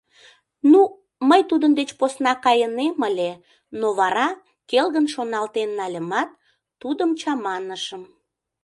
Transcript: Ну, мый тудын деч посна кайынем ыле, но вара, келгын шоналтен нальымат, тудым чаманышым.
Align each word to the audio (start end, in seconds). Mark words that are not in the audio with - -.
Ну, 0.71 0.81
мый 1.29 1.41
тудын 1.49 1.71
деч 1.79 1.89
посна 1.99 2.33
кайынем 2.45 2.97
ыле, 3.09 3.31
но 3.79 3.87
вара, 3.99 4.29
келгын 4.69 5.05
шоналтен 5.13 5.69
нальымат, 5.79 6.29
тудым 6.81 7.09
чаманышым. 7.21 8.03